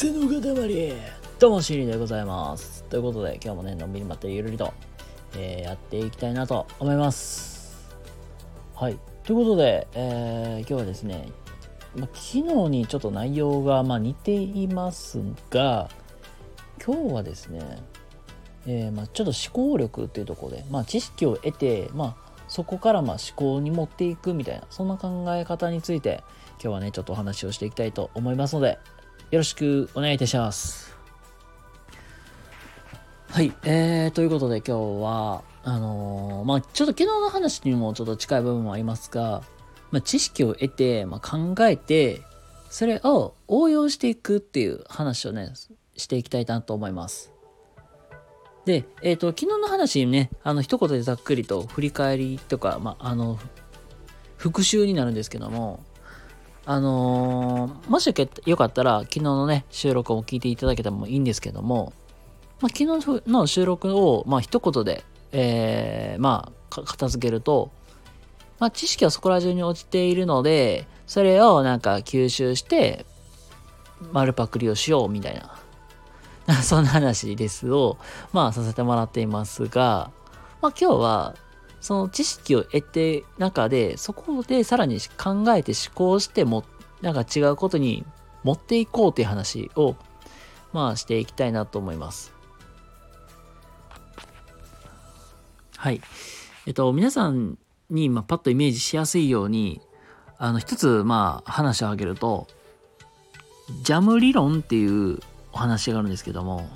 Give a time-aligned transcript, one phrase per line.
[0.00, 0.94] 癖の塊
[1.38, 2.84] どうもシリでございます。
[2.84, 4.72] ということで今日もねのんびりまったゆるりと、
[5.36, 7.86] えー、やっていきたいなと思います。
[8.74, 8.98] はい。
[9.24, 11.28] ということで、えー、今日はですね、
[11.94, 12.40] ま昨日
[12.70, 15.90] にちょっと内容がま似ていますが
[16.82, 17.60] 今日はですね、
[18.66, 22.16] えー、まちょっと思考力っていうところで、ま、知識を得て、ま、
[22.48, 28.78] そこからま思考に持っていくみたいなそんな考え方について今日はねちょっとお話をしていきたいと思いますので
[29.30, 30.92] よろしくお願いいたします。
[33.28, 39.42] はい、えー、ということで今日は、あのー、まあちょっと昨日の話にもちょっと近い部分もありますが、
[39.92, 42.22] まあ、知識を得て、まあ、考えて、
[42.70, 45.52] それを応用していくっていう話をね、
[45.96, 47.32] していきたいなと思います。
[48.64, 53.38] で、えっ、ー、と、昨日の話にね、あの、一言でざっくりと振り返りとか、まあ、あの、
[54.36, 55.84] 復習になるんですけども、
[56.66, 58.14] あのー、もし
[58.46, 61.92] よかったら、昨日のね、収録を聞いていただけてもいいんですけども、
[62.60, 67.70] まあ、昨日の収録を、まあ、一言で、えー、まあ、片付けると、
[68.58, 73.06] まあ、知識はそこら中に落ちているので、それをなんか吸収して、
[74.12, 75.42] 丸パクリをしようみたい
[76.46, 77.96] な、 そんな話ですを、
[78.32, 80.10] まあ、させてもらっていますが、
[80.60, 81.34] まあ、今日は、
[81.80, 86.64] その知識を得て中で、そこでさらに考えて思考しても、
[87.00, 88.04] なんか違うことに
[88.44, 89.96] 持っていこうという話を、
[90.72, 92.32] まあしていきたいなと思います。
[95.76, 96.02] はい。
[96.66, 97.56] えっと、皆さん
[97.88, 99.80] に、まあ、パッとイメージしやすいように、
[100.36, 102.46] あの、一つ、まあ、話を挙げると、
[103.82, 105.20] ジャム理論っていう
[105.52, 106.68] お話があるんですけども、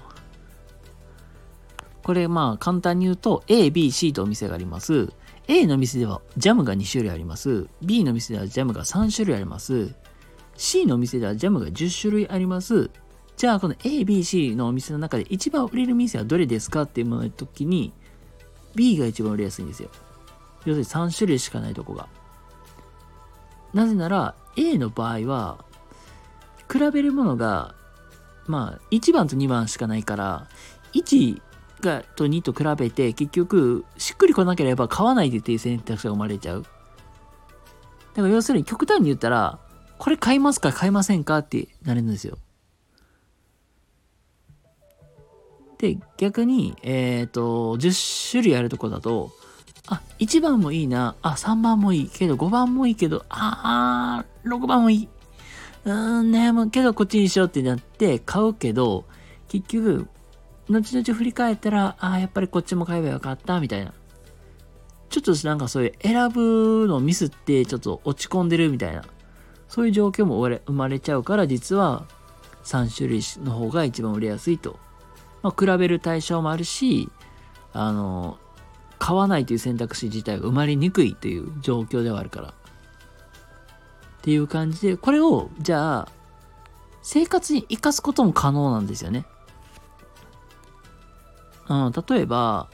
[2.05, 5.09] これまあ簡単に言うと A、B、C とお店があります。
[5.49, 7.67] A の店ではジャムが2種類あります。
[7.83, 9.95] B の店ではジャムが3種類あります。
[10.57, 12.91] C の店ではジャムが10種類あります。
[13.39, 17.95] じゃあこの A、B、C のお店の中で一番売れる店はどれですかっていうものの時に
[18.75, 19.89] B が一番売れやすいんですよ。
[20.67, 22.07] 要するに3種類しかないとこが。
[23.73, 25.65] なぜなら A の場合は
[26.71, 27.75] 比べるものが
[28.47, 30.49] まあ1番と2番しかないから
[30.93, 31.41] 1
[31.85, 36.63] がと2と比べて結局しっくりこなければ買わないでっていう選択肢が生まれちゃう。
[38.15, 39.59] だから要するに極端に言ったら
[39.99, 42.39] これ買いますか買いませんかってなるんですよ。
[45.79, 49.33] で逆にえっ、ー、と10種類あるとこだと
[49.89, 55.09] あ1番もいいなあ3番もいいけど5番もいいけどああ6番もいい
[55.85, 59.05] うーん悩むけどこっちにしようってなって買うけど
[59.49, 60.09] 結局
[60.71, 63.93] 後々振り返ったら、ああ、やっぱりこっちも買えばよかった、みたいな。
[65.11, 69.05] ちょっとなんかそういう選ぶのミスってちょっと落ち込んでるみたいな。
[69.69, 72.07] そういう状況も生まれちゃうから、実は
[72.65, 74.79] 3種類の方が一番売れやすいと。
[75.43, 77.11] まあ、比べる対象もあるし、
[77.73, 78.39] あの、
[78.99, 82.49] 買わないという選択肢自体が生まれにくいという状況ではあるから。
[82.49, 82.53] っ
[84.23, 86.09] ていう感じで、これを、じゃあ、
[87.03, 89.27] 生活に活かすことも可能なんですよね。
[91.69, 92.69] うん、例えば、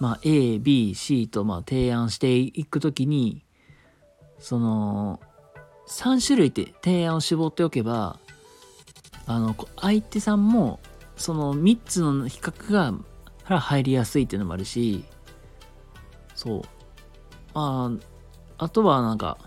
[0.00, 3.44] まあ、A、B、C とまあ提案していくときに、
[4.38, 5.20] その、
[5.88, 8.18] 3種類って提案を絞っておけば、
[9.26, 10.80] あの、相手さんも、
[11.16, 12.72] その3つの比較
[13.48, 15.04] が入りやすいっていうのもあるし、
[16.34, 16.62] そう。
[17.54, 17.90] ま
[18.58, 19.38] あ、あとはなんか、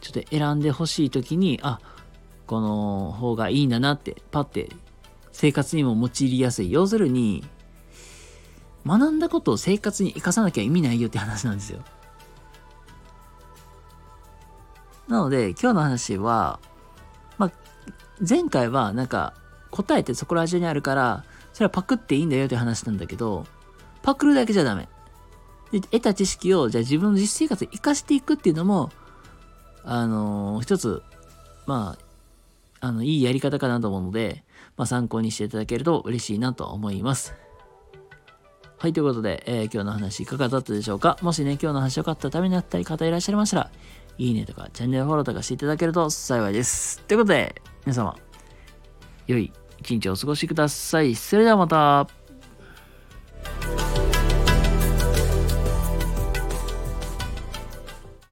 [0.00, 1.80] ちょっと選んでほしいときに、あ、
[2.46, 4.68] この方がいいんだなって、パッて
[5.34, 6.70] 生活にも用いやすい。
[6.70, 7.44] 要するに、
[8.86, 11.80] 学んだことを生活に生かさなきゃ意味ないよって話なんですよ。
[15.08, 16.60] なので、今日の話は、
[17.36, 17.52] まあ、
[18.26, 19.34] 前回はなんか
[19.70, 23.44] 答えってそこら中にあるから、それはパクっていいんだよって話なんだけど、
[24.02, 24.88] パクるだけじゃダメ。
[25.72, 28.92] で得た知識をじゃあ自分の実生活に生かしていくっていうのも、
[29.82, 31.02] あのー、一つ、
[31.66, 32.04] まあ、
[32.84, 34.44] あの、いいやり方かなと思うので、
[34.76, 37.34] まあ、参考にしていただけると嬉しいなと思います。
[38.76, 41.16] はい、ということで、えー、今日の話いかがだったでしょうか？
[41.22, 43.70] もしね、今日の話良かったためになったり方いらっしゃいましたら、
[44.18, 47.00] いいねとかチャンネルフォローとかしていただけると幸いです。
[47.04, 47.54] ということで、
[47.86, 48.14] 皆様、
[49.26, 51.14] 良い一日をお過ごしください。
[51.14, 52.23] それではまた。